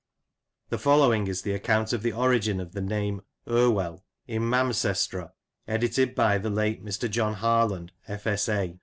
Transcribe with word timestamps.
The 0.69 0.79
following 0.79 1.27
is 1.27 1.43
the 1.43 1.53
account 1.53 1.93
of 1.93 2.01
the 2.01 2.11
origin 2.11 2.59
of 2.59 2.71
the 2.71 2.81
name, 2.81 3.21
Irwell, 3.47 4.03
in 4.25 4.41
"Mamecestre," 4.49 5.29
edited 5.67 6.15
by 6.15 6.39
the 6.39 6.49
late 6.49 6.83
Mr. 6.83 7.07
John 7.07 7.35
Harland, 7.35 7.91
F.S.A. 8.07 8.79